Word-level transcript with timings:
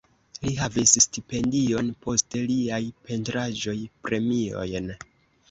Li 0.45 0.51
havis 0.59 0.93
stipendion, 1.03 1.91
poste 2.05 2.41
liaj 2.53 2.81
pentraĵoj 3.11 3.77
premiojn. 4.09 4.91